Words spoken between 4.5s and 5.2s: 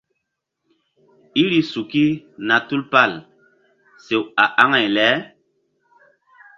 aŋay le.